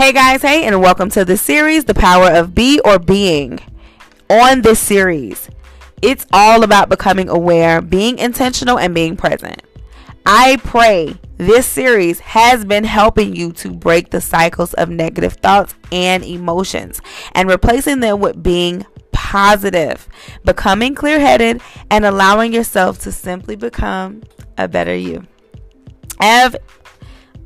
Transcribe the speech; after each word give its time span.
Hey 0.00 0.14
guys, 0.14 0.40
hey, 0.40 0.64
and 0.64 0.80
welcome 0.80 1.10
to 1.10 1.26
the 1.26 1.36
series, 1.36 1.84
The 1.84 1.92
Power 1.92 2.30
of 2.30 2.54
Be 2.54 2.80
or 2.86 2.98
Being. 2.98 3.60
On 4.30 4.62
this 4.62 4.80
series, 4.80 5.50
it's 6.00 6.24
all 6.32 6.64
about 6.64 6.88
becoming 6.88 7.28
aware, 7.28 7.82
being 7.82 8.18
intentional, 8.18 8.78
and 8.78 8.94
being 8.94 9.14
present. 9.14 9.60
I 10.24 10.56
pray 10.64 11.20
this 11.36 11.66
series 11.66 12.18
has 12.20 12.64
been 12.64 12.84
helping 12.84 13.36
you 13.36 13.52
to 13.52 13.72
break 13.74 14.08
the 14.08 14.22
cycles 14.22 14.72
of 14.72 14.88
negative 14.88 15.34
thoughts 15.34 15.74
and 15.92 16.24
emotions 16.24 17.02
and 17.34 17.50
replacing 17.50 18.00
them 18.00 18.20
with 18.20 18.42
being 18.42 18.86
positive, 19.12 20.08
becoming 20.46 20.94
clear 20.94 21.20
headed, 21.20 21.60
and 21.90 22.06
allowing 22.06 22.54
yourself 22.54 23.00
to 23.00 23.12
simply 23.12 23.54
become 23.54 24.22
a 24.56 24.66
better 24.66 24.96
you. 24.96 25.26
Have 26.20 26.56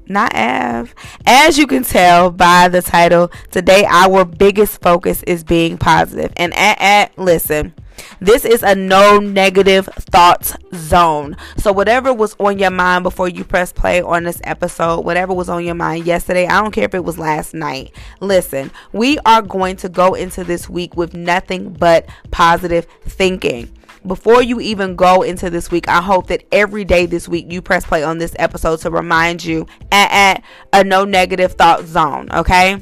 not 0.09 0.35
Av. 0.35 0.95
As 1.27 1.59
you 1.59 1.67
can 1.67 1.85
tell 1.85 2.31
by 2.31 2.69
the 2.69 2.83
title, 2.83 3.31
today 3.51 3.85
our 3.89 4.25
biggest 4.25 4.81
focus 4.83 5.23
is 5.25 5.45
being 5.45 5.79
positive. 5.79 6.33
And 6.37 6.55
at, 6.55 6.81
at 6.81 7.19
listen, 7.19 7.75
this 8.21 8.45
is 8.45 8.63
a 8.63 8.75
no 8.75 9.19
negative 9.19 9.87
thoughts 9.87 10.57
zone. 10.75 11.37
So 11.57 11.73
whatever 11.73 12.13
was 12.13 12.35
on 12.39 12.59
your 12.59 12.71
mind 12.71 13.03
before 13.03 13.29
you 13.29 13.45
press 13.45 13.73
play 13.73 14.03
on 14.03 14.25
this 14.25 14.41
episode, 14.45 15.05
whatever 15.05 15.33
was 15.33 15.49
on 15.49 15.65
your 15.65 15.75
mind 15.75 16.07
yesterday, 16.07 16.47
I 16.47 16.61
don't 16.61 16.73
care 16.73 16.85
if 16.85 16.95
it 16.95 17.05
was 17.05 17.19
last 17.19 17.55
night. 17.55 17.95
Listen, 18.21 18.71
we 18.93 19.19
are 19.21 19.43
going 19.43 19.77
to 19.77 19.89
go 19.89 20.15
into 20.15 20.45
this 20.45 20.69
week 20.69 20.97
with 20.97 21.15
nothing 21.15 21.73
but 21.73 22.07
positive 22.31 22.87
thinking 23.05 23.71
before 24.07 24.43
you 24.43 24.61
even 24.61 24.97
go 24.97 25.23
into 25.23 25.51
this 25.51 25.71
week, 25.71 25.89
I 25.89 26.03
hope 26.03 26.27
that 26.29 26.45
every 26.53 26.85
day 26.85 27.07
this 27.07 27.29
week 27.29 27.51
you 27.51 27.63
press 27.63 27.85
play 27.85 28.03
on 28.03 28.19
this 28.19 28.35
episode 28.39 28.81
to 28.81 28.91
remind 28.91 29.45
you 29.45 29.67
at, 29.91 30.11
at 30.13 30.45
a 30.73 30.85
no 30.85 31.05
negative 31.05 31.53
thought 31.53 31.85
zone, 31.85 32.29
okay? 32.33 32.81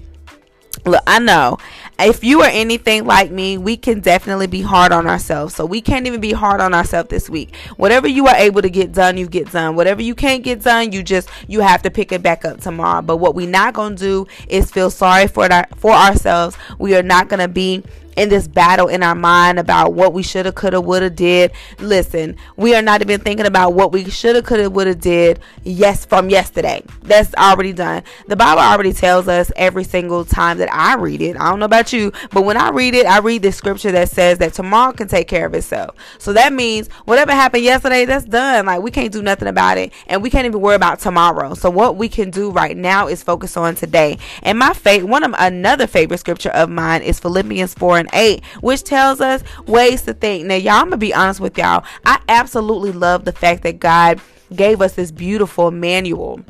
Look, 0.85 1.03
I 1.07 1.21
know 1.21 1.59
if 1.99 2.25
you 2.25 2.43
are 2.43 2.51
anything 2.51 3.05
like 3.05 3.31
me, 3.31 3.59
we 3.59 3.77
can 3.77 4.01
definitely 4.01 4.47
be 4.47 4.63
hard 4.63 4.93
on 4.93 5.07
ourselves. 5.07 5.55
So 5.55 5.65
we 5.65 5.81
can't 5.81 6.07
even 6.07 6.21
be 6.21 6.33
hard 6.33 6.61
on 6.61 6.75
ourselves 6.75 7.11
this 7.11 7.31
week. 7.31 7.55
Whatever 7.77 8.09
you 8.09 8.27
are 8.27 8.37
able 8.37 8.63
to 8.63 8.71
get 8.71 8.93
done, 8.93 9.17
you 9.17 9.29
get 9.29 9.53
done. 9.53 9.77
Whatever 9.77 10.03
you 10.03 10.15
can't 10.15 10.43
get 10.43 10.63
done, 10.63 10.93
you 10.93 11.03
just 11.03 11.29
you 11.47 11.61
have 11.61 11.83
to 11.83 11.91
pick 11.91 12.13
it 12.13 12.23
back 12.23 12.45
up 12.45 12.61
tomorrow. 12.61 13.03
But 13.03 13.19
what 13.19 13.35
we're 13.35 13.49
not 13.49 13.75
gonna 13.75 13.97
do 13.97 14.27
is 14.49 14.71
feel 14.71 14.91
sorry 14.91 15.27
for 15.29 15.49
that 15.49 15.79
for 15.79 15.93
ourselves. 15.93 16.57
We 16.79 16.97
are 16.97 17.03
not 17.03 17.29
gonna 17.29 17.49
be 17.49 17.83
in 18.17 18.29
this 18.29 18.49
battle 18.49 18.89
in 18.89 19.03
our 19.03 19.15
mind 19.15 19.59
about 19.59 19.95
what 19.95 20.13
we 20.13 20.23
shoulda, 20.23 20.53
coulda, 20.53 20.81
woulda 20.81 21.11
did. 21.11 21.53
Listen, 21.79 22.37
we 22.57 22.75
are 22.75 22.83
not 22.83 23.01
even 23.01 23.21
thinking 23.21 23.47
about 23.47 23.75
what 23.75 23.93
we 23.93 24.09
shoulda, 24.11 24.43
coulda, 24.43 24.69
woulda 24.69 24.95
did. 24.95 25.41
Yes, 25.65 26.05
from 26.05 26.31
yesterday. 26.31 26.83
That's 27.03 27.35
already 27.35 27.73
done. 27.73 28.03
The 28.27 28.37
Bible 28.37 28.61
already 28.61 28.93
tells 28.93 29.29
us 29.29 29.51
every 29.57 29.85
single 29.85 30.25
time 30.25 30.59
that 30.59 30.73
I 30.73 30.97
read 30.97 31.23
it. 31.23 31.37
I 31.37 31.51
don't 31.51 31.59
know 31.59 31.67
about 31.67 31.92
you, 31.93 32.13
but 32.31 32.45
when 32.45 32.57
I 32.57 32.71
read 32.71 32.95
it, 32.95 33.07
I 33.07 33.19
read 33.19 33.43
the 33.43 33.53
scripture 33.53 33.93
that 33.93 34.09
says 34.09 34.39
that 34.39 34.55
tomorrow 34.55 34.93
can 34.93 35.09
take 35.09 35.29
care 35.29 35.47
of 35.47 35.55
itself. 35.55 35.97
So 36.19 36.33
that 36.33 36.53
means 36.53 36.89
whatever 37.05 37.33
happened 37.33 37.65
yesterday, 37.65 38.05
that's 38.05 38.25
done. 38.25 38.67
Like 38.67 38.83
we 38.83 38.91
can't 38.91 39.13
do 39.13 39.23
nothing 39.23 39.49
about 39.49 39.79
it, 39.79 39.93
and 40.07 40.23
we 40.23 40.31
can't 40.31 40.47
even 40.47 40.61
worry 40.61 40.77
about 40.77 41.01
tomorrow. 41.01 41.55
So 41.55 41.71
what 41.71 41.97
we 41.97 42.09
can 42.09 42.31
do 42.31 42.51
right 42.51 42.77
now 42.77 43.09
is 43.09 43.23
focus 43.23 43.57
on 43.57 43.75
today. 43.75 44.19
And 44.43 44.59
my 44.59 44.73
favorite, 44.73 45.09
one 45.09 45.25
of 45.25 45.35
another 45.39 45.87
favorite 45.87 46.19
scripture 46.19 46.51
of 46.51 46.71
mine 46.71 47.03
is 47.03 47.21
Philippians 47.21 47.75
four 47.75 47.99
and 47.99 48.09
8, 48.13 48.45
which 48.61 48.85
tells 48.85 49.21
us 49.21 49.43
ways 49.67 50.03
to 50.03 50.15
think. 50.15 50.47
Now, 50.47 50.55
y'all, 50.57 50.75
I'm 50.75 50.87
gonna 50.87 50.97
be 50.97 51.15
honest 51.15 51.41
with 51.41 51.57
y'all. 51.59 51.85
I 52.05 52.21
absolutely 52.29 52.93
love 52.93 53.25
the 53.25 53.33
fact 53.33 53.63
that 53.63 53.79
God 53.79 54.21
gave 54.55 54.83
us 54.83 54.95
this 54.95 55.11
beautiful 55.11 55.71
manual 55.71 56.41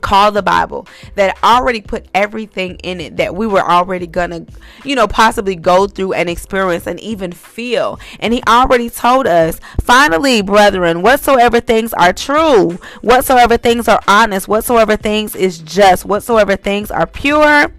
called 0.00 0.34
the 0.34 0.42
Bible 0.42 0.86
that 1.14 1.36
already 1.42 1.80
put 1.80 2.06
everything 2.14 2.76
in 2.82 3.00
it 3.00 3.16
that 3.16 3.34
we 3.34 3.46
were 3.46 3.62
already 3.62 4.06
gonna, 4.06 4.46
you 4.84 4.94
know, 4.94 5.06
possibly 5.06 5.54
go 5.54 5.86
through 5.86 6.12
and 6.12 6.28
experience 6.28 6.86
and 6.86 7.00
even 7.00 7.32
feel. 7.32 7.98
And 8.20 8.32
He 8.32 8.42
already 8.46 8.90
told 8.90 9.26
us, 9.26 9.60
finally, 9.82 10.42
brethren, 10.42 11.02
whatsoever 11.02 11.60
things 11.60 11.92
are 11.94 12.12
true, 12.12 12.78
whatsoever 13.00 13.56
things 13.56 13.88
are 13.88 14.00
honest, 14.06 14.48
whatsoever 14.48 14.96
things 14.96 15.34
is 15.34 15.58
just, 15.58 16.04
whatsoever 16.04 16.56
things 16.56 16.90
are 16.90 17.06
pure 17.06 17.72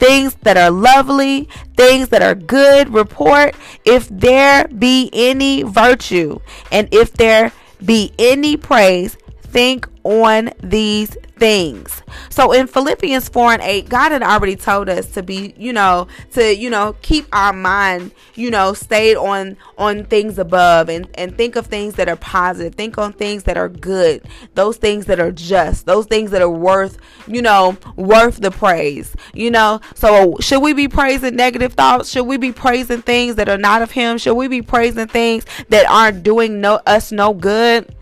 things 0.00 0.34
that 0.42 0.56
are 0.56 0.70
lovely, 0.70 1.46
things 1.76 2.08
that 2.08 2.22
are 2.22 2.34
good 2.34 2.92
report, 2.92 3.54
if 3.84 4.08
there 4.08 4.66
be 4.66 5.10
any 5.12 5.62
virtue, 5.62 6.40
and 6.72 6.88
if 6.90 7.12
there 7.12 7.52
be 7.84 8.12
any 8.18 8.56
praise, 8.56 9.16
think 9.50 9.86
on 10.04 10.50
these 10.62 11.16
things. 11.36 12.02
So 12.28 12.52
in 12.52 12.66
Philippians 12.66 13.28
4 13.28 13.54
and 13.54 13.62
8, 13.62 13.88
God 13.88 14.12
had 14.12 14.22
already 14.22 14.56
told 14.56 14.88
us 14.88 15.06
to 15.12 15.22
be, 15.22 15.54
you 15.56 15.72
know, 15.72 16.06
to, 16.32 16.54
you 16.54 16.70
know, 16.70 16.94
keep 17.02 17.26
our 17.32 17.52
mind, 17.52 18.12
you 18.34 18.50
know, 18.50 18.72
stayed 18.74 19.16
on 19.16 19.56
on 19.76 20.04
things 20.04 20.38
above 20.38 20.88
and 20.88 21.08
and 21.14 21.36
think 21.36 21.56
of 21.56 21.66
things 21.66 21.94
that 21.94 22.08
are 22.08 22.16
positive. 22.16 22.74
Think 22.74 22.98
on 22.98 23.12
things 23.12 23.44
that 23.44 23.56
are 23.56 23.68
good. 23.68 24.22
Those 24.54 24.76
things 24.76 25.06
that 25.06 25.18
are 25.18 25.32
just. 25.32 25.86
Those 25.86 26.06
things 26.06 26.30
that 26.30 26.42
are 26.42 26.50
worth, 26.50 26.98
you 27.26 27.42
know, 27.42 27.76
worth 27.96 28.36
the 28.36 28.50
praise. 28.50 29.14
You 29.34 29.50
know, 29.50 29.80
so 29.94 30.36
should 30.40 30.60
we 30.60 30.72
be 30.72 30.88
praising 30.88 31.36
negative 31.36 31.72
thoughts? 31.72 32.10
Should 32.10 32.24
we 32.26 32.36
be 32.36 32.52
praising 32.52 33.02
things 33.02 33.36
that 33.36 33.48
are 33.48 33.58
not 33.58 33.82
of 33.82 33.90
him? 33.90 34.18
Should 34.18 34.34
we 34.34 34.48
be 34.48 34.62
praising 34.62 35.08
things 35.08 35.44
that 35.68 35.86
aren't 35.90 36.22
doing 36.22 36.60
no 36.60 36.80
us 36.86 37.10
no 37.10 37.34
good? 37.34 37.94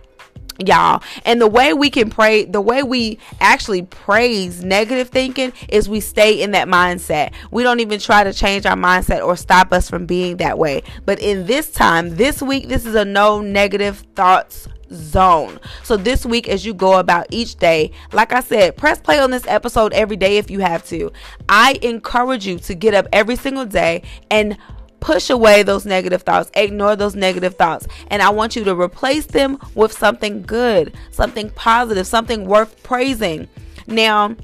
Y'all 0.66 1.02
and 1.24 1.41
the 1.41 1.46
way 1.46 1.72
we 1.72 1.88
can 1.88 2.10
pray 2.10 2.44
the 2.44 2.60
way 2.60 2.82
we 2.82 3.19
actually 3.41 3.82
praise 3.82 4.64
negative 4.64 5.08
thinking 5.08 5.52
is 5.69 5.88
we 5.88 6.00
stay 6.00 6.42
in 6.42 6.50
that 6.50 6.66
mindset 6.66 7.32
we 7.50 7.62
don't 7.62 7.80
even 7.80 8.00
try 8.00 8.24
to 8.24 8.32
change 8.32 8.66
our 8.66 8.76
mindset 8.76 9.24
or 9.24 9.36
stop 9.36 9.72
us 9.72 9.88
from 9.88 10.04
being 10.04 10.36
that 10.38 10.58
way 10.58 10.82
but 11.04 11.20
in 11.20 11.47
this 11.47 11.70
time 11.70 12.16
this 12.16 12.42
week 12.42 12.68
this 12.68 12.84
is 12.84 12.94
a 12.94 13.04
no 13.04 13.41
negative 13.41 14.04
thoughts 14.14 14.68
zone. 14.92 15.60
So 15.82 15.97
this 15.97 16.24
week 16.24 16.48
as 16.48 16.64
you 16.64 16.74
go 16.74 16.98
about 16.98 17.26
each 17.30 17.56
day, 17.56 17.92
like 18.12 18.32
I 18.32 18.41
said, 18.41 18.76
press 18.76 19.00
play 19.00 19.18
on 19.18 19.30
this 19.30 19.47
episode 19.47 19.92
every 19.92 20.16
day 20.16 20.38
if 20.38 20.50
you 20.50 20.60
have 20.60 20.84
to. 20.86 21.12
I 21.48 21.78
encourage 21.82 22.47
you 22.47 22.58
to 22.60 22.74
get 22.74 22.94
up 22.94 23.06
every 23.12 23.36
single 23.36 23.66
day 23.66 24.02
and 24.30 24.56
push 25.00 25.31
away 25.31 25.62
those 25.62 25.86
negative 25.86 26.22
thoughts, 26.22 26.50
ignore 26.54 26.97
those 26.97 27.14
negative 27.14 27.54
thoughts, 27.54 27.86
and 28.09 28.22
I 28.22 28.31
want 28.31 28.56
you 28.56 28.64
to 28.64 28.75
replace 28.75 29.26
them 29.26 29.59
with 29.75 29.92
something 29.92 30.42
good, 30.42 30.94
something 31.10 31.50
positive, 31.50 32.06
something 32.06 32.47
worth 32.47 32.82
praising. 32.82 33.48
Now, 33.86 34.36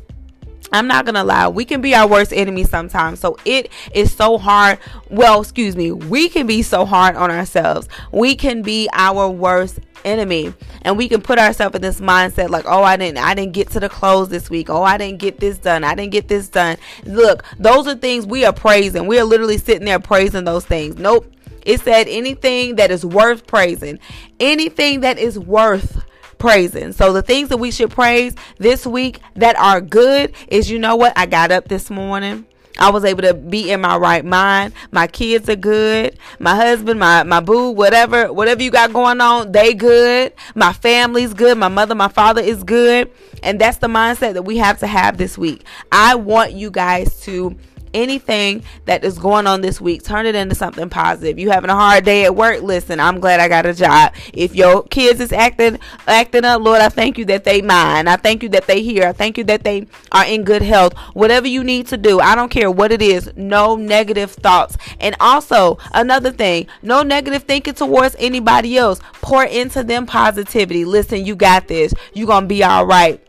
I'm 0.74 0.88
not 0.88 1.06
gonna 1.06 1.22
lie, 1.22 1.46
we 1.46 1.64
can 1.64 1.80
be 1.80 1.94
our 1.94 2.08
worst 2.08 2.32
enemy 2.32 2.64
sometimes. 2.64 3.20
So 3.20 3.38
it 3.44 3.70
is 3.94 4.12
so 4.12 4.38
hard. 4.38 4.80
Well, 5.08 5.40
excuse 5.40 5.76
me, 5.76 5.92
we 5.92 6.28
can 6.28 6.48
be 6.48 6.62
so 6.62 6.84
hard 6.84 7.14
on 7.14 7.30
ourselves. 7.30 7.88
We 8.10 8.34
can 8.34 8.62
be 8.62 8.88
our 8.92 9.30
worst 9.30 9.78
enemy 10.04 10.52
and 10.82 10.98
we 10.98 11.08
can 11.08 11.22
put 11.22 11.38
ourselves 11.38 11.76
in 11.76 11.80
this 11.80 11.98
mindset 11.98 12.50
like 12.50 12.66
oh 12.66 12.82
i 12.82 12.94
didn't 12.94 13.16
i 13.16 13.34
didn't 13.34 13.54
get 13.54 13.70
to 13.70 13.80
the 13.80 13.88
close 13.88 14.28
this 14.28 14.50
week 14.50 14.68
oh 14.68 14.82
i 14.82 14.98
didn't 14.98 15.18
get 15.18 15.40
this 15.40 15.56
done 15.56 15.82
i 15.82 15.94
didn't 15.94 16.12
get 16.12 16.28
this 16.28 16.50
done 16.50 16.76
look 17.06 17.42
those 17.58 17.86
are 17.86 17.94
things 17.94 18.26
we 18.26 18.44
are 18.44 18.52
praising 18.52 19.06
we 19.06 19.18
are 19.18 19.24
literally 19.24 19.56
sitting 19.56 19.86
there 19.86 19.98
praising 19.98 20.44
those 20.44 20.66
things 20.66 20.96
nope 20.96 21.32
it 21.64 21.80
said 21.80 22.06
anything 22.06 22.74
that 22.76 22.91
is 22.91 23.02
worth 23.02 23.46
praising 23.46 23.98
anything 24.41 25.00
that 25.00 25.16
is 25.16 25.38
worth 25.38 26.04
praising. 26.44 26.93
So 26.93 27.15
the 27.15 27.22
things 27.22 27.49
that 27.49 27.56
we 27.56 27.71
should 27.71 27.91
praise 27.91 28.34
this 28.59 28.87
week 28.87 29.21
that 29.32 29.56
are 29.56 29.81
good 29.81 30.34
is 30.47 30.71
you 30.71 30.78
know 30.78 30.94
what? 30.94 31.15
I 31.16 31.25
got 31.25 31.50
up 31.50 31.69
this 31.69 31.88
morning. 31.88 32.44
I 32.78 32.91
was 32.91 33.03
able 33.03 33.22
to 33.22 33.32
be 33.32 33.71
in 33.71 33.81
my 33.81 33.97
right 33.97 34.22
mind. 34.22 34.75
My 34.91 35.06
kids 35.06 35.49
are 35.49 35.56
good. 35.56 36.19
My 36.38 36.54
husband, 36.54 37.00
my 37.00 37.22
my 37.22 37.41
boo, 37.41 37.71
whatever 37.71 38.31
whatever 38.31 38.62
you 38.62 38.71
got 38.71 38.93
going 38.93 39.22
on, 39.22 39.53
they 39.53 39.72
good. 39.72 40.34
My 40.54 40.75
family's 40.75 41.33
good. 41.33 41.56
My 41.56 41.69
mother, 41.69 41.94
my 41.94 42.09
father 42.09 42.43
is 42.43 42.62
good. 42.62 43.10
And 43.42 43.59
that's 43.59 43.78
the 43.78 43.86
mindset 43.86 44.34
that 44.34 44.42
we 44.42 44.59
have 44.59 44.78
to 44.80 44.86
have 44.86 45.16
this 45.16 45.39
week. 45.39 45.65
I 45.92 46.15
want 46.15 46.53
you 46.53 46.71
guys 46.71 47.22
to 47.22 47.57
anything 47.94 48.62
that 48.84 49.04
is 49.04 49.18
going 49.18 49.46
on 49.46 49.60
this 49.60 49.80
week, 49.80 50.02
turn 50.02 50.26
it 50.26 50.34
into 50.34 50.54
something 50.54 50.91
positive. 50.91 51.38
You 51.38 51.50
having 51.50 51.70
a 51.70 51.74
hard 51.74 52.04
day 52.04 52.24
at 52.24 52.34
work? 52.34 52.62
Listen, 52.62 53.00
I'm 53.00 53.20
glad 53.20 53.41
I 53.41 53.48
got 53.48 53.64
a 53.64 53.72
job. 53.72 54.12
If 54.32 54.54
your 54.54 54.82
kids 54.84 55.20
is 55.20 55.32
acting 55.32 55.78
acting 56.06 56.44
up, 56.44 56.60
Lord, 56.62 56.80
I 56.80 56.88
thank 56.88 57.16
you 57.16 57.24
that 57.26 57.44
they 57.44 57.62
mind. 57.62 58.08
I 58.08 58.16
thank 58.16 58.42
you 58.42 58.48
that 58.50 58.66
they 58.66 58.82
here. 58.82 59.06
I 59.08 59.12
thank 59.12 59.38
you 59.38 59.44
that 59.44 59.64
they 59.64 59.86
are 60.12 60.26
in 60.26 60.44
good 60.44 60.62
health. 60.62 60.94
Whatever 61.14 61.48
you 61.48 61.64
need 61.64 61.86
to 61.88 61.96
do, 61.96 62.20
I 62.20 62.34
don't 62.34 62.50
care 62.50 62.70
what 62.70 62.92
it 62.92 63.00
is. 63.00 63.30
No 63.36 63.76
negative 63.76 64.32
thoughts. 64.32 64.76
And 65.00 65.16
also 65.20 65.78
another 65.92 66.30
thing, 66.30 66.66
no 66.82 67.02
negative 67.02 67.44
thinking 67.44 67.74
towards 67.74 68.16
anybody 68.18 68.76
else. 68.76 69.00
Pour 69.22 69.44
into 69.44 69.82
them 69.82 70.06
positivity. 70.06 70.84
Listen, 70.84 71.24
you 71.24 71.36
got 71.36 71.68
this. 71.68 71.94
You're 72.12 72.26
gonna 72.26 72.46
be 72.46 72.62
all 72.64 72.84
right 72.84 73.24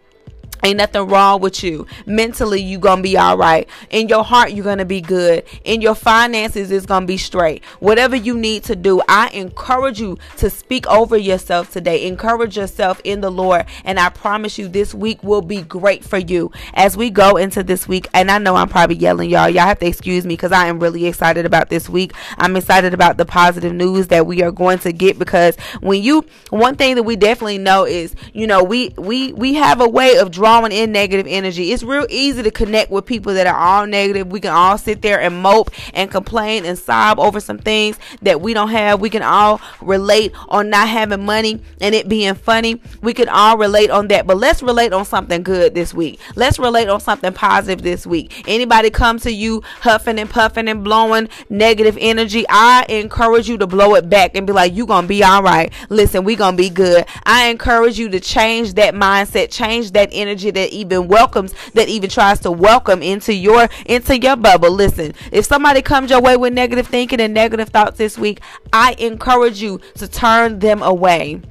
Ain't 0.66 0.78
nothing 0.78 1.08
wrong 1.08 1.42
with 1.42 1.64
you. 1.64 1.86
Mentally, 2.08 2.60
you 2.60 2.80
gonna 2.80 3.04
be 3.04 3.16
all 3.16 3.38
right. 3.38 3.70
In 3.92 4.10
your 4.10 4.24
heart, 4.24 4.52
you're 4.52 4.66
gonna 4.66 4.84
be 4.84 5.00
good. 5.00 5.44
In 5.64 5.80
your 5.80 5.94
finances, 5.94 6.72
it's 6.72 6.88
gonna 6.88 7.06
be 7.06 7.18
straight. 7.18 7.64
Whatever 7.82 8.16
you 8.16 8.36
need 8.36 8.64
to 8.64 8.76
do, 8.76 9.00
I 9.08 9.28
encourage 9.28 10.02
you 10.02 10.18
to 10.38 10.50
speak 10.50 10.88
over 10.88 11.16
yourself 11.18 11.72
today. 11.72 12.08
Encourage 12.08 12.58
yourself 12.58 13.00
in 13.04 13.22
the 13.22 13.30
Lord. 13.30 13.68
And 13.84 14.00
I 14.00 14.10
promise 14.10 14.58
you, 14.58 14.68
this 14.68 14.96
week 14.96 15.24
will 15.24 15.44
be 15.44 15.62
great 15.62 16.04
for 16.04 16.18
you 16.18 16.52
as 16.74 16.98
we 16.98 17.12
go 17.12 17.38
into 17.38 17.62
this 17.62 17.88
week. 17.88 18.08
And 18.16 18.32
I 18.32 18.40
know 18.40 18.56
I'm 18.56 18.68
probably 18.68 18.96
yelling, 18.96 19.30
y'all. 19.30 19.48
Y'all 19.48 19.68
have 19.68 19.78
to 19.82 19.86
excuse 19.86 20.26
me 20.26 20.34
because 20.34 20.52
I 20.52 20.66
am 20.66 20.80
really 20.80 21.06
excited 21.06 21.46
about 21.46 21.70
this 21.70 21.88
week. 21.88 22.12
I'm 22.40 22.56
excited 22.56 22.96
about 22.96 23.18
the 23.18 23.26
positive 23.26 23.72
news 23.74 24.08
that 24.08 24.26
we 24.26 24.42
are 24.42 24.52
going 24.52 24.80
to 24.80 24.92
get 24.92 25.20
because 25.20 25.58
when 25.82 26.02
you, 26.02 26.26
one 26.50 26.76
thing 26.76 26.96
that 26.96 27.04
we 27.04 27.16
definitely 27.16 27.60
know 27.60 27.86
is, 27.86 28.16
you 28.34 28.48
know, 28.48 28.64
we, 28.64 28.96
we, 28.98 29.32
we 29.34 29.54
have 29.54 29.80
a 29.80 29.88
way 29.88 30.18
of 30.18 30.32
drawing 30.32 30.55
drawing 30.56 30.72
in 30.72 30.92
negative 30.92 31.26
energy. 31.28 31.72
It's 31.72 31.84
real 31.84 32.06
easy 32.10 32.44
to 32.44 32.52
connect 32.52 32.92
with 32.92 33.06
people 33.06 33.34
that 33.34 33.48
are 33.48 33.58
all 33.58 33.86
negative. 33.86 34.28
We 34.28 34.40
can 34.40 34.52
all 34.52 34.78
sit 34.78 35.02
there 35.02 35.20
and 35.20 35.42
mope 35.42 35.72
and 35.94 36.10
complain 36.10 36.66
and 36.66 36.78
sob 36.78 37.20
over 37.20 37.40
some 37.40 37.58
things 37.58 37.98
that 38.22 38.42
we 38.42 38.54
don't 38.54 38.70
have. 38.70 39.02
We 39.02 39.10
can 39.10 39.22
all 39.22 39.62
relate 39.82 40.32
on 40.48 40.70
not 40.70 40.88
having 40.88 41.26
money 41.26 41.62
and 41.82 41.94
it 41.94 42.08
being 42.08 42.36
funny. 42.36 42.82
We 43.02 43.14
can 43.14 43.28
all 43.28 43.58
relate 43.58 43.90
on 43.90 44.08
that. 44.10 44.28
But 44.28 44.38
let's 44.38 44.64
relate 44.64 44.94
on 44.94 45.06
something 45.06 45.44
good 45.44 45.74
this 45.74 45.94
week. 45.94 46.20
Let's 46.36 46.58
relate 46.58 46.88
on 46.88 47.00
something 47.00 47.34
positive 47.34 47.84
this 47.84 48.08
week. 48.08 48.44
Anybody 48.48 48.90
come 48.90 49.20
to 49.20 49.32
you 49.32 49.62
huffing 49.82 50.20
and 50.20 50.30
puffing 50.30 50.68
and 50.70 50.84
blowing 50.84 51.28
negative 51.50 51.98
energy, 52.00 52.46
I 52.50 52.86
encourage 52.88 53.50
you 53.50 53.58
to 53.58 53.68
blow 53.68 53.96
it 53.96 54.10
back 54.10 54.36
and 54.36 54.48
be 54.48 54.54
like, 54.54 54.74
you 54.74 54.86
gonna 54.86 55.08
be 55.08 55.24
all 55.24 55.44
right. 55.44 55.74
Listen, 55.90 56.24
we 56.24 56.36
gonna 56.36 56.58
be 56.58 56.70
good. 56.70 57.06
I 57.26 57.48
encourage 57.48 58.00
you 58.00 58.10
to 58.10 58.20
change 58.20 58.76
that 58.76 58.94
mindset, 58.94 59.52
change 59.52 59.92
that 59.92 60.10
energy 60.12 60.35
energy 60.36 60.52
that 60.52 60.70
even 60.72 61.08
welcomes 61.08 61.54
that 61.74 61.88
even 61.88 62.10
tries 62.10 62.40
to 62.40 62.52
welcome 62.52 63.02
into 63.02 63.34
your 63.34 63.70
into 63.86 64.20
your 64.20 64.36
bubble 64.36 64.70
listen 64.70 65.14
if 65.32 65.46
somebody 65.46 65.82
comes 65.82 66.10
your 66.10 66.22
way 66.22 66.36
with 66.36 66.52
negative 66.52 66.86
thinking 66.88 67.22
and 67.22 67.34
negative 67.34 67.70
thoughts 67.70 67.98
this 67.98 68.18
week 68.18 68.42
i 68.74 68.94
encourage 69.00 69.62
you 69.62 69.80
to 69.96 70.08
turn 70.08 70.60
them 70.60 70.82
away 70.82 71.42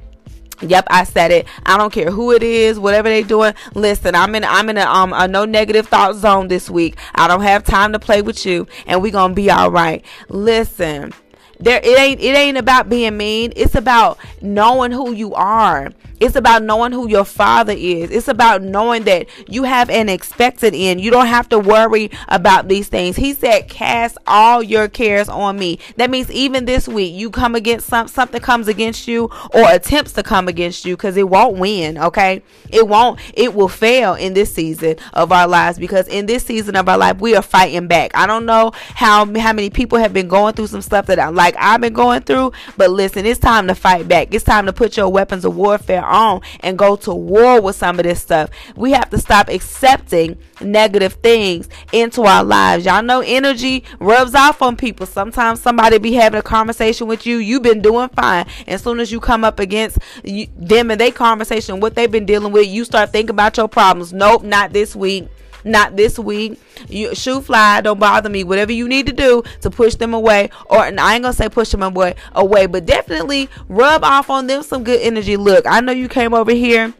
Yep, 0.61 0.87
I 0.89 1.03
said 1.03 1.31
it. 1.31 1.47
I 1.65 1.77
don't 1.77 1.91
care 1.91 2.09
who 2.09 2.31
it 2.31 2.41
is, 2.41 2.79
whatever 2.79 3.09
they 3.09 3.23
doing. 3.23 3.53
Listen, 3.73 4.15
I'm 4.15 4.35
in 4.35 4.45
I'm 4.45 4.69
in 4.69 4.77
a 4.77 4.85
um 4.85 5.11
a 5.11 5.27
no 5.27 5.43
negative 5.43 5.85
thought 5.89 6.15
zone 6.15 6.47
this 6.47 6.69
week. 6.69 6.95
I 7.13 7.27
don't 7.27 7.41
have 7.41 7.65
time 7.65 7.91
to 7.91 7.99
play 7.99 8.21
with 8.21 8.45
you 8.45 8.65
and 8.87 9.01
we 9.01 9.11
going 9.11 9.31
to 9.31 9.35
be 9.35 9.51
all 9.51 9.69
right. 9.69 10.03
Listen, 10.29 11.11
there 11.59 11.79
it 11.83 11.99
ain't 11.99 12.21
it 12.21 12.35
ain't 12.35 12.57
about 12.57 12.89
being 12.89 13.17
mean. 13.17 13.53
It's 13.55 13.75
about 13.75 14.17
knowing 14.41 14.91
who 14.91 15.11
you 15.11 15.33
are. 15.33 15.91
It's 16.19 16.35
about 16.37 16.63
knowing 16.63 16.93
who 16.93 17.09
your 17.09 17.25
father 17.25 17.73
is. 17.75 18.09
It's 18.09 18.29
about 18.29 18.61
knowing 18.61 19.03
that 19.03 19.27
you 19.49 19.63
have 19.63 19.89
an 19.89 20.07
expected 20.07 20.73
end. 20.73 21.01
You 21.01 21.11
don't 21.11 21.27
have 21.27 21.49
to 21.49 21.59
worry 21.59 22.09
about 22.29 22.69
these 22.69 22.87
things. 22.87 23.17
He 23.17 23.33
said, 23.33 23.67
"Cast 23.67 24.17
all 24.25 24.63
your 24.63 24.87
cares 24.87 25.27
on 25.27 25.59
me." 25.59 25.77
That 25.97 26.09
means 26.09 26.31
even 26.31 26.65
this 26.65 26.87
week, 26.87 27.13
you 27.13 27.29
come 27.29 27.53
against 27.53 27.87
some 27.87 28.07
something 28.07 28.41
comes 28.41 28.67
against 28.67 29.07
you 29.07 29.29
or 29.53 29.69
attempts 29.69 30.13
to 30.13 30.23
come 30.23 30.47
against 30.47 30.85
you 30.85 30.95
because 30.95 31.17
it 31.17 31.29
won't 31.29 31.57
win. 31.57 31.97
Okay, 31.97 32.41
it 32.69 32.87
won't. 32.87 33.19
It 33.33 33.53
will 33.53 33.67
fail 33.67 34.13
in 34.13 34.33
this 34.33 34.53
season 34.53 34.95
of 35.13 35.31
our 35.31 35.47
lives 35.47 35.77
because 35.77 36.07
in 36.07 36.27
this 36.27 36.43
season 36.43 36.75
of 36.77 36.87
our 36.87 36.97
life, 36.97 37.19
we 37.19 37.35
are 37.35 37.41
fighting 37.41 37.87
back. 37.87 38.11
I 38.15 38.25
don't 38.25 38.45
know 38.45 38.71
how 38.93 39.25
how 39.25 39.53
many 39.53 39.69
people 39.69 39.99
have 39.99 40.13
been 40.13 40.27
going 40.27 40.53
through 40.53 40.67
some 40.67 40.81
stuff 40.81 41.07
that 41.07 41.19
I 41.19 41.27
like 41.27 41.44
I've 41.57 41.81
been 41.81 41.93
going 41.93 42.21
through, 42.21 42.51
but 42.77 42.89
listen, 42.89 43.25
it's 43.25 43.39
time 43.39 43.67
to 43.67 43.75
fight 43.75 44.07
back. 44.07 44.33
It's 44.33 44.43
time 44.43 44.65
to 44.65 44.73
put 44.73 44.97
your 44.97 45.09
weapons 45.09 45.45
of 45.45 45.55
warfare 45.55 46.03
on 46.03 46.41
and 46.61 46.77
go 46.77 46.95
to 46.97 47.13
war 47.13 47.61
with 47.61 47.75
some 47.75 47.99
of 47.99 48.03
this 48.03 48.21
stuff. 48.21 48.49
We 48.75 48.91
have 48.91 49.09
to 49.11 49.17
stop 49.17 49.49
accepting 49.49 50.37
negative 50.61 51.13
things 51.13 51.69
into 51.91 52.23
our 52.23 52.43
lives. 52.43 52.85
Y'all 52.85 53.03
know 53.03 53.21
energy 53.21 53.83
rubs 53.99 54.33
off 54.33 54.61
on 54.61 54.75
people. 54.75 55.05
Sometimes 55.05 55.61
somebody 55.61 55.97
be 55.97 56.13
having 56.13 56.39
a 56.39 56.43
conversation 56.43 57.07
with 57.07 57.25
you. 57.25 57.37
You've 57.37 57.63
been 57.63 57.81
doing 57.81 58.09
fine. 58.09 58.47
As 58.67 58.81
soon 58.81 58.99
as 58.99 59.11
you 59.11 59.19
come 59.19 59.43
up 59.43 59.59
against 59.59 59.99
them 60.23 60.91
and 60.91 60.99
their 60.99 61.11
conversation, 61.11 61.79
what 61.79 61.95
they've 61.95 62.11
been 62.11 62.25
dealing 62.25 62.51
with, 62.51 62.67
you 62.67 62.85
start 62.85 63.11
thinking 63.11 63.31
about 63.31 63.57
your 63.57 63.67
problems. 63.67 64.13
Nope, 64.13 64.43
not 64.43 64.73
this 64.73 64.95
week 64.95 65.27
not 65.65 65.97
this 65.97 66.17
week. 66.17 66.61
You 66.87 67.13
shoot 67.15 67.41
fly, 67.41 67.81
don't 67.81 67.99
bother 67.99 68.29
me. 68.29 68.43
Whatever 68.43 68.71
you 68.71 68.87
need 68.87 69.07
to 69.07 69.13
do 69.13 69.43
to 69.61 69.69
push 69.69 69.95
them 69.95 70.13
away, 70.13 70.49
or 70.67 70.79
I 70.79 70.87
ain't 70.87 70.99
gonna 70.99 71.33
say 71.33 71.49
push 71.49 71.71
them 71.71 71.83
away, 71.83 72.15
away, 72.33 72.67
but 72.67 72.85
definitely 72.85 73.49
rub 73.67 74.03
off 74.03 74.29
on 74.29 74.47
them 74.47 74.63
some 74.63 74.83
good 74.83 75.01
energy. 75.01 75.35
Look, 75.35 75.65
I 75.67 75.81
know 75.81 75.91
you 75.91 76.07
came 76.07 76.33
over 76.33 76.51
here 76.51 76.93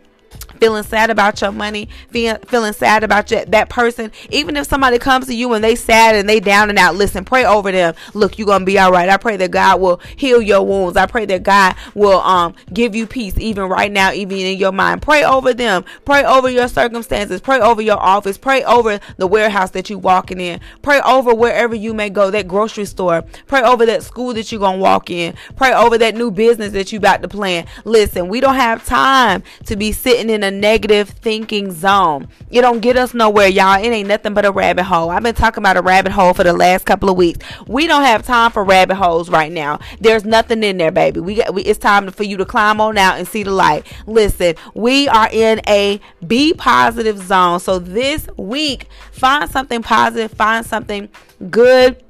feeling 0.59 0.83
sad 0.83 1.09
about 1.09 1.41
your 1.41 1.51
money, 1.51 1.89
feel, 2.09 2.37
feeling 2.47 2.73
sad 2.73 3.03
about 3.03 3.31
your, 3.31 3.45
that 3.45 3.69
person. 3.69 4.11
Even 4.29 4.55
if 4.57 4.67
somebody 4.67 4.99
comes 4.99 5.27
to 5.27 5.35
you 5.35 5.53
and 5.53 5.63
they 5.63 5.75
sad 5.75 6.15
and 6.15 6.27
they 6.27 6.39
down 6.39 6.69
and 6.69 6.79
out, 6.79 6.95
listen, 6.95 7.25
pray 7.25 7.45
over 7.45 7.71
them. 7.71 7.93
Look, 8.13 8.37
you're 8.37 8.47
gonna 8.47 8.65
be 8.65 8.79
all 8.79 8.91
right. 8.91 9.09
I 9.09 9.17
pray 9.17 9.37
that 9.37 9.51
God 9.51 9.81
will 9.81 9.99
heal 10.15 10.41
your 10.41 10.63
wounds. 10.63 10.97
I 10.97 11.05
pray 11.05 11.25
that 11.25 11.43
God 11.43 11.75
will 11.93 12.19
um 12.21 12.55
give 12.73 12.95
you 12.95 13.07
peace 13.07 13.37
even 13.37 13.63
right 13.63 13.91
now, 13.91 14.11
even 14.11 14.37
in 14.37 14.57
your 14.57 14.71
mind. 14.71 15.01
Pray 15.01 15.23
over 15.23 15.53
them. 15.53 15.85
Pray 16.05 16.23
over 16.23 16.49
your 16.49 16.67
circumstances. 16.67 17.41
Pray 17.41 17.59
over 17.59 17.81
your 17.81 17.99
office. 17.99 18.37
Pray 18.37 18.63
over 18.63 18.99
the 19.17 19.27
warehouse 19.27 19.71
that 19.71 19.89
you're 19.89 19.99
walking 19.99 20.39
in. 20.39 20.59
Pray 20.81 21.01
over 21.01 21.33
wherever 21.33 21.75
you 21.75 21.93
may 21.93 22.09
go, 22.09 22.31
that 22.31 22.47
grocery 22.47 22.85
store. 22.85 23.23
Pray 23.47 23.61
over 23.61 23.85
that 23.85 24.03
school 24.03 24.33
that 24.33 24.51
you're 24.51 24.59
gonna 24.59 24.77
walk 24.77 25.09
in. 25.09 25.35
Pray 25.55 25.73
over 25.73 25.97
that 25.97 26.15
new 26.15 26.31
business 26.31 26.71
that 26.73 26.91
you 26.91 26.99
about 26.99 27.21
to 27.21 27.27
plan. 27.27 27.65
Listen, 27.83 28.27
we 28.27 28.39
don't 28.39 28.55
have 28.55 28.85
time 28.85 29.43
to 29.65 29.75
be 29.75 29.91
sitting 29.91 30.29
in 30.29 30.43
a 30.45 30.51
negative 30.51 31.09
thinking 31.09 31.71
zone. 31.71 32.27
It 32.49 32.61
don't 32.61 32.79
get 32.79 32.95
us 32.95 33.13
nowhere, 33.13 33.47
y'all. 33.47 33.83
It 33.83 33.87
ain't 33.87 34.07
nothing 34.07 34.33
but 34.33 34.45
a 34.45 34.51
rabbit 34.51 34.83
hole. 34.83 35.09
I've 35.09 35.23
been 35.23 35.35
talking 35.35 35.61
about 35.61 35.75
a 35.75 35.81
rabbit 35.81 36.11
hole 36.11 36.33
for 36.33 36.43
the 36.43 36.53
last 36.53 36.85
couple 36.85 37.09
of 37.09 37.17
weeks. 37.17 37.45
We 37.67 37.87
don't 37.87 38.03
have 38.03 38.23
time 38.23 38.51
for 38.51 38.63
rabbit 38.63 38.95
holes 38.95 39.29
right 39.29 39.51
now. 39.51 39.79
There's 39.99 40.23
nothing 40.23 40.63
in 40.63 40.77
there, 40.77 40.91
baby. 40.91 41.19
We 41.19 41.35
got 41.35 41.53
we, 41.53 41.63
it's 41.63 41.79
time 41.79 42.09
for 42.11 42.23
you 42.23 42.37
to 42.37 42.45
climb 42.45 42.79
on 42.79 42.97
out 42.97 43.17
and 43.17 43.27
see 43.27 43.43
the 43.43 43.51
light. 43.51 43.85
Listen, 44.05 44.55
we 44.73 45.07
are 45.09 45.29
in 45.31 45.61
a 45.67 45.99
be 46.25 46.53
positive 46.53 47.17
zone. 47.17 47.59
So 47.59 47.79
this 47.79 48.27
week, 48.37 48.87
find 49.11 49.49
something 49.49 49.81
positive, 49.81 50.31
find 50.31 50.65
something 50.65 51.09
good 51.49 52.04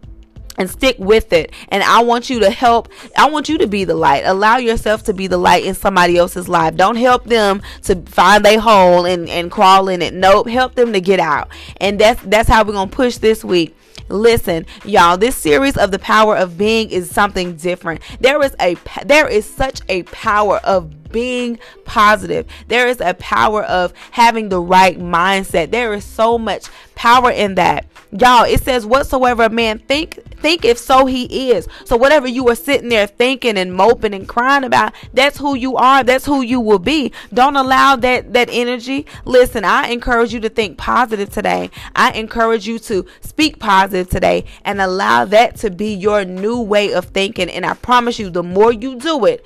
and 0.58 0.70
stick 0.70 0.96
with 1.00 1.34
it. 1.34 1.52
And 1.70 1.84
I 1.84 2.04
want 2.04 2.30
you 2.30 2.40
to 2.42 2.50
help. 2.50 2.92
I 3.18 3.30
want 3.30 3.50
you 3.50 3.58
to 3.60 3.68
be 3.68 3.84
the 3.84 3.96
light. 3.96 4.24
Allow 4.26 4.58
yourself 4.58 5.04
to 5.04 5.14
be 5.14 5.28
the 5.28 5.38
light 5.38 5.66
in 5.66 5.76
somebody 5.76 6.18
else's 6.18 6.48
life. 6.48 6.76
Don't 6.76 6.96
help 6.96 7.26
them 7.26 7.62
to 7.84 7.96
find 8.04 8.44
their 8.44 8.60
hole 8.60 9.06
and, 9.06 9.30
and 9.30 9.52
crawl 9.52 9.90
in 9.90 10.02
it. 10.02 10.14
Nope. 10.14 10.48
Help 10.48 10.76
them 10.76 10.94
to 10.94 11.02
get 11.02 11.20
out. 11.20 11.50
And 11.78 12.00
that's 12.00 12.22
that's 12.24 12.50
how 12.50 12.64
we're 12.64 12.74
gonna 12.74 12.92
push 12.92 13.18
this 13.18 13.44
week. 13.44 13.76
Listen, 14.08 14.68
y'all, 14.84 15.18
this 15.18 15.36
series 15.36 15.78
of 15.78 15.90
the 15.90 15.98
power 15.98 16.38
of 16.38 16.58
being 16.60 16.92
is 16.92 17.10
something 17.10 17.56
different. 17.56 18.02
There 18.20 18.42
is 18.44 18.56
a 18.60 18.78
there 19.04 19.28
is 19.28 19.46
such 19.46 19.82
a 19.90 20.04
power 20.04 20.58
of 20.58 21.12
being 21.12 21.58
positive. 21.86 22.46
There 22.68 22.88
is 22.88 23.02
a 23.02 23.16
power 23.16 23.64
of 23.64 23.94
having 24.12 24.50
the 24.50 24.60
right 24.60 25.00
mindset. 25.00 25.72
There 25.72 25.94
is 25.94 26.04
so 26.04 26.38
much 26.38 26.68
power 26.94 27.32
in 27.32 27.56
that. 27.56 27.88
Y'all, 28.12 28.44
it 28.44 28.62
says 28.62 28.86
whatsoever 28.86 29.44
a 29.44 29.50
man 29.50 29.80
think 29.80 30.20
think 30.36 30.66
if 30.66 30.78
so 30.78 31.06
he 31.06 31.52
is. 31.52 31.68
So 31.86 31.98
whatever 31.98 32.28
you 32.28 32.48
are 32.50 32.56
sitting 32.56 32.90
there 32.90 33.08
thinking 33.08 33.58
and 33.58 33.74
moping 33.74 34.14
and 34.14 34.28
crying 34.28 34.64
about, 34.64 34.94
that's 35.14 35.38
who 35.38 35.56
you 35.56 35.76
are. 35.76 36.04
That's 36.04 36.26
who 36.26 36.42
you 36.42 36.60
will 36.60 36.80
be. 36.80 37.12
Don't 37.34 37.56
allow 37.56 37.96
that 37.98 38.34
that 38.34 38.50
energy. 38.52 39.06
Listen, 39.26 39.66
I 39.66 39.90
encourage 39.90 40.34
you 40.34 40.40
to 40.42 40.50
think 40.50 40.78
positive 40.78 41.30
today. 41.30 41.72
I 41.96 42.12
encourage 42.12 42.68
you 42.68 42.80
to 42.80 43.06
speak 43.22 43.60
positive 43.60 44.10
today 44.10 44.46
and 44.64 44.82
allow 44.82 45.26
that 45.26 45.56
to 45.58 45.70
be 45.72 45.94
your 45.94 46.26
new 46.26 46.62
way 46.62 46.94
of 46.94 47.06
thinking. 47.06 47.50
And 47.50 47.66
I 47.66 47.74
promise 47.74 48.20
you, 48.20 48.30
the 48.30 48.44
more 48.44 48.72
you 48.72 48.96
do 48.98 49.26
it, 49.26 49.46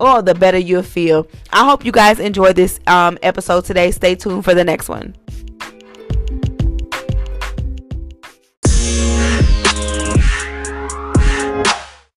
oh, 0.00 0.22
the 0.22 0.34
better 0.34 0.58
you'll 0.58 0.82
feel. 0.82 1.26
I 1.52 1.64
hope 1.64 1.84
you 1.84 1.92
guys 1.92 2.18
enjoyed 2.18 2.56
this 2.56 2.80
um, 2.86 3.18
episode 3.22 3.64
today. 3.64 3.90
Stay 3.90 4.14
tuned 4.14 4.44
for 4.44 4.54
the 4.54 4.64
next 4.64 4.88
one. 4.88 5.14